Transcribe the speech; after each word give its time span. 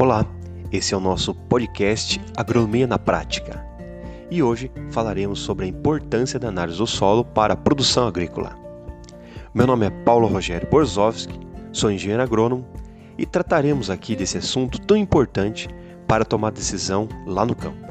Olá, 0.00 0.24
esse 0.70 0.94
é 0.94 0.96
o 0.96 1.00
nosso 1.00 1.34
podcast 1.34 2.20
Agronomia 2.36 2.86
na 2.86 3.00
Prática 3.00 3.66
e 4.30 4.40
hoje 4.40 4.70
falaremos 4.92 5.40
sobre 5.40 5.64
a 5.64 5.68
importância 5.68 6.38
da 6.38 6.46
análise 6.46 6.78
do 6.78 6.86
solo 6.86 7.24
para 7.24 7.54
a 7.54 7.56
produção 7.56 8.06
agrícola. 8.06 8.56
Meu 9.52 9.66
nome 9.66 9.86
é 9.86 9.90
Paulo 9.90 10.28
Rogério 10.28 10.70
Borzowski, 10.70 11.36
sou 11.72 11.90
engenheiro 11.90 12.22
agrônomo 12.22 12.64
e 13.18 13.26
trataremos 13.26 13.90
aqui 13.90 14.14
desse 14.14 14.38
assunto 14.38 14.80
tão 14.80 14.96
importante 14.96 15.68
para 16.06 16.24
tomar 16.24 16.52
decisão 16.52 17.08
lá 17.26 17.44
no 17.44 17.56
campo. 17.56 17.84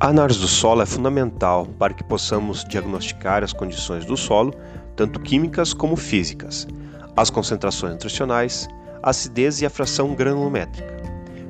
A 0.00 0.10
análise 0.10 0.38
do 0.38 0.46
solo 0.46 0.80
é 0.80 0.86
fundamental 0.86 1.66
para 1.76 1.92
que 1.92 2.04
possamos 2.04 2.64
diagnosticar 2.64 3.42
as 3.42 3.52
condições 3.52 4.04
do 4.04 4.16
solo, 4.16 4.54
tanto 4.94 5.18
químicas 5.18 5.74
como 5.74 5.96
físicas, 5.96 6.68
as 7.16 7.30
concentrações 7.30 7.94
nutricionais, 7.94 8.68
a 9.02 9.10
acidez 9.10 9.60
e 9.60 9.66
a 9.66 9.70
fração 9.70 10.14
granulométrica, 10.14 11.02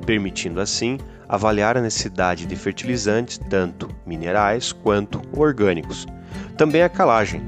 permitindo 0.06 0.62
assim 0.62 0.96
avaliar 1.28 1.76
a 1.76 1.82
necessidade 1.82 2.46
de 2.46 2.56
fertilizantes, 2.56 3.36
tanto 3.50 3.86
minerais 4.06 4.72
quanto 4.72 5.20
orgânicos. 5.36 6.06
Também 6.56 6.82
a 6.82 6.88
calagem, 6.88 7.42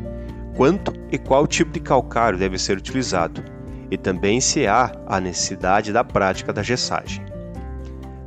quanto 0.55 0.93
e 1.10 1.16
qual 1.16 1.46
tipo 1.46 1.73
de 1.73 1.80
calcário 1.80 2.38
deve 2.38 2.59
ser 2.59 2.77
utilizado, 2.77 3.43
e 3.91 3.96
também 3.96 4.38
se 4.38 4.66
há 4.66 4.93
a 5.07 5.19
necessidade 5.19 5.95
da 5.95 6.05
prática 6.05 6.52
da 6.52 6.62
gessagem. 6.62 7.24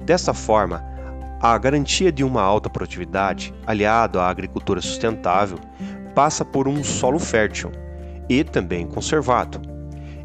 Desta 0.03 0.33
forma, 0.33 0.92
a 1.43 1.57
garantia 1.57 2.09
de 2.09 2.23
uma 2.23 2.41
alta 2.41 2.69
produtividade, 2.69 3.53
aliado 3.67 4.17
à 4.17 4.29
agricultura 4.29 4.79
sustentável, 4.79 5.59
passa 6.15 6.45
por 6.45 6.69
um 6.69 6.81
solo 6.81 7.19
fértil 7.19 7.69
e 8.29 8.45
também 8.45 8.87
conservado. 8.87 9.61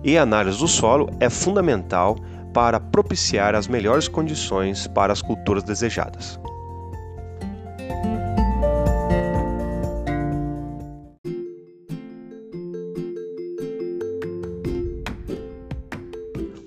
E 0.05 0.17
a 0.17 0.23
análise 0.23 0.61
do 0.61 0.69
solo 0.69 1.11
é 1.19 1.29
fundamental 1.29 2.17
para 2.55 2.79
propiciar 2.79 3.57
as 3.57 3.67
melhores 3.67 4.07
condições 4.07 4.87
para 4.87 5.13
as 5.13 5.21
culturas 5.21 5.65
desejadas. 5.65 6.39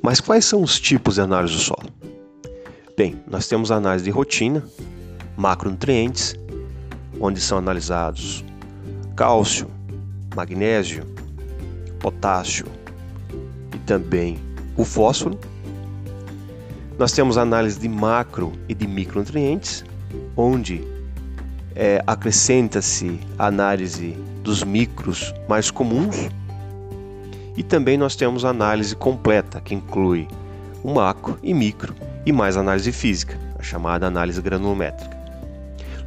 Mas 0.03 0.19
quais 0.19 0.44
são 0.44 0.61
os 0.61 0.77
tipos 0.77 1.16
de 1.16 1.22
análise 1.22 1.53
do 1.53 1.59
solo? 1.61 2.00
Bem, 3.02 3.19
nós 3.27 3.47
temos 3.47 3.71
análise 3.71 4.05
de 4.05 4.11
rotina, 4.11 4.63
macronutrientes, 5.35 6.35
onde 7.19 7.41
são 7.41 7.57
analisados 7.57 8.45
cálcio, 9.16 9.67
magnésio, 10.35 11.03
potássio 11.99 12.67
e 13.73 13.79
também 13.88 14.38
o 14.77 14.85
fósforo. 14.85 15.35
Nós 16.99 17.11
temos 17.11 17.39
análise 17.39 17.79
de 17.79 17.89
macro 17.89 18.53
e 18.69 18.75
de 18.75 18.85
micronutrientes, 18.85 19.83
onde 20.38 20.83
é, 21.75 22.03
acrescenta-se 22.05 23.19
a 23.39 23.47
análise 23.47 24.16
dos 24.44 24.63
micros 24.63 25.33
mais 25.49 25.72
comuns. 25.72 26.29
E 27.57 27.63
também 27.63 27.97
nós 27.97 28.16
temos 28.16 28.45
a 28.45 28.49
análise 28.49 28.95
completa, 28.95 29.59
que 29.59 29.73
inclui 29.73 30.27
o 30.83 30.94
macro 30.94 31.39
e 31.41 31.52
micro 31.52 31.95
e 32.25 32.31
mais 32.31 32.58
análise 32.58 32.91
física, 32.91 33.38
a 33.58 33.64
chamada 33.64 34.08
análise 34.08 34.41
granulométrica. 34.41 35.19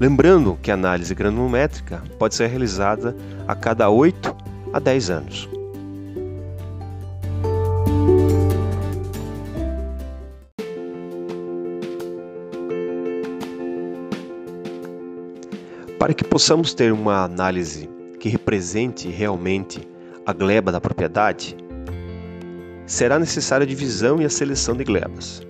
Lembrando 0.01 0.59
que 0.61 0.71
a 0.71 0.75
análise 0.75 1.15
granulométrica 1.15 2.03
pode 2.19 2.35
ser 2.35 2.49
realizada 2.49 3.17
a 3.47 3.55
cada 3.55 3.89
8 3.89 4.37
a 4.73 4.79
10 4.79 5.11
anos. 5.11 5.49
Para 15.99 16.13
que 16.13 16.25
possamos 16.25 16.75
ter 16.75 16.93
uma 16.93 17.25
análise 17.25 17.89
que 18.21 18.29
represente 18.29 19.09
realmente 19.09 19.89
a 20.27 20.33
gleba 20.33 20.73
da 20.73 20.81
propriedade, 20.81 21.57
será 22.85 23.19
necessária 23.19 23.65
a 23.65 23.67
divisão 23.67 24.21
e 24.21 24.25
a 24.25 24.31
seleção 24.31 24.77
de 24.77 24.85
glebas. 24.85 25.43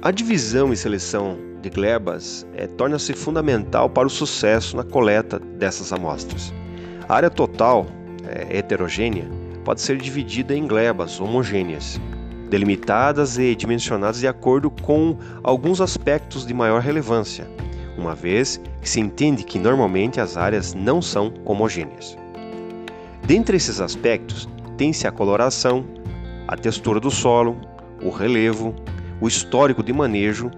A 0.00 0.12
divisão 0.12 0.72
e 0.72 0.76
seleção 0.76 1.36
de 1.60 1.68
glebas 1.68 2.46
é, 2.54 2.68
torna-se 2.68 3.12
fundamental 3.14 3.90
para 3.90 4.06
o 4.06 4.10
sucesso 4.10 4.76
na 4.76 4.84
coleta 4.84 5.40
dessas 5.40 5.92
amostras. 5.92 6.54
A 7.08 7.16
área 7.16 7.28
total 7.28 7.84
é, 8.24 8.58
heterogênea 8.58 9.28
pode 9.64 9.80
ser 9.80 9.96
dividida 9.96 10.54
em 10.54 10.68
glebas 10.68 11.20
homogêneas, 11.20 12.00
delimitadas 12.48 13.38
e 13.38 13.56
dimensionadas 13.56 14.20
de 14.20 14.28
acordo 14.28 14.70
com 14.70 15.18
alguns 15.42 15.80
aspectos 15.80 16.46
de 16.46 16.54
maior 16.54 16.80
relevância, 16.80 17.50
uma 17.98 18.14
vez 18.14 18.60
que 18.80 18.88
se 18.88 19.00
entende 19.00 19.42
que 19.42 19.58
normalmente 19.58 20.20
as 20.20 20.36
áreas 20.36 20.74
não 20.74 21.02
são 21.02 21.34
homogêneas. 21.44 22.16
Dentre 23.26 23.56
esses 23.56 23.80
aspectos, 23.80 24.48
tem-se 24.76 25.08
a 25.08 25.12
coloração, 25.12 25.84
a 26.46 26.56
textura 26.56 27.00
do 27.00 27.10
solo, 27.10 27.58
o 28.00 28.10
relevo, 28.10 28.76
o 29.20 29.28
histórico 29.28 29.82
de 29.82 29.92
manejo, 29.92 30.50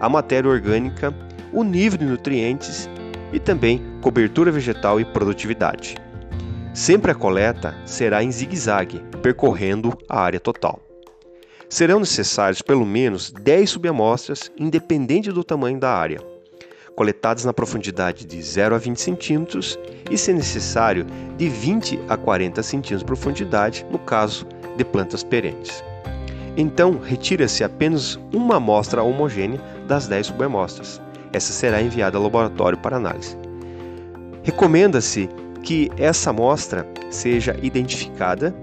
a 0.00 0.08
matéria 0.08 0.50
orgânica, 0.50 1.14
o 1.52 1.62
nível 1.62 1.98
de 1.98 2.04
nutrientes 2.04 2.88
e 3.32 3.40
também 3.40 3.82
cobertura 4.00 4.50
vegetal 4.50 5.00
e 5.00 5.04
produtividade. 5.04 5.96
Sempre 6.72 7.10
a 7.10 7.14
coleta 7.14 7.74
será 7.86 8.22
em 8.22 8.30
zigue-zague, 8.30 9.02
percorrendo 9.22 9.96
a 10.08 10.20
área 10.20 10.38
total. 10.38 10.80
Serão 11.68 11.98
necessários 11.98 12.62
pelo 12.62 12.86
menos 12.86 13.32
10 13.32 13.70
subamostras, 13.70 14.52
independente 14.56 15.32
do 15.32 15.42
tamanho 15.42 15.80
da 15.80 15.90
área, 15.90 16.20
coletadas 16.94 17.44
na 17.44 17.52
profundidade 17.52 18.24
de 18.24 18.40
0 18.40 18.74
a 18.74 18.78
20 18.78 19.00
centímetros 19.00 19.78
e, 20.10 20.16
se 20.16 20.32
necessário, 20.32 21.06
de 21.36 21.48
20 21.48 21.98
a 22.08 22.16
40 22.16 22.62
centímetros 22.62 23.00
de 23.00 23.06
profundidade 23.06 23.86
no 23.90 23.98
caso 23.98 24.46
de 24.76 24.84
plantas 24.84 25.24
perenes. 25.24 25.82
Então, 26.56 26.98
retira-se 26.98 27.62
apenas 27.62 28.18
uma 28.32 28.56
amostra 28.56 29.02
homogênea 29.02 29.60
das 29.86 30.06
10 30.08 30.28
subamostras. 30.28 31.00
Essa 31.32 31.52
será 31.52 31.82
enviada 31.82 32.16
ao 32.16 32.22
laboratório 32.22 32.78
para 32.78 32.96
análise. 32.96 33.36
Recomenda-se 34.42 35.28
que 35.62 35.90
essa 35.98 36.30
amostra 36.30 36.86
seja 37.10 37.56
identificada 37.62 38.54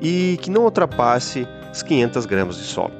e 0.00 0.38
que 0.42 0.50
não 0.50 0.64
ultrapasse 0.64 1.46
os 1.72 1.82
500 1.82 2.26
gramas 2.26 2.56
de 2.56 2.64
solo. 2.64 2.92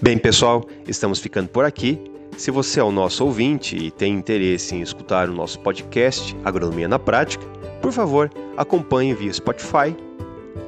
Bem, 0.00 0.16
pessoal, 0.16 0.64
estamos 0.86 1.20
ficando 1.20 1.48
por 1.48 1.64
aqui. 1.64 2.00
Se 2.38 2.52
você 2.52 2.78
é 2.78 2.84
o 2.84 2.92
nosso 2.92 3.24
ouvinte 3.24 3.76
e 3.76 3.90
tem 3.90 4.14
interesse 4.14 4.72
em 4.72 4.80
escutar 4.80 5.28
o 5.28 5.32
nosso 5.32 5.58
podcast 5.58 6.36
Agronomia 6.44 6.86
na 6.86 6.96
Prática, 6.96 7.44
por 7.82 7.90
favor, 7.90 8.30
acompanhe 8.56 9.12
via 9.12 9.32
Spotify. 9.32 9.94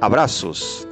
Abraços! 0.01 0.90